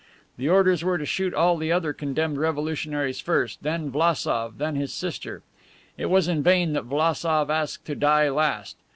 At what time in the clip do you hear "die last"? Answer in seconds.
7.93-8.77